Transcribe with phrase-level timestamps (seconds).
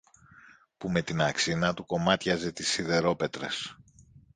[0.77, 3.77] που με την αξίνα του κομμάτιαζε τις σιδερόπετρες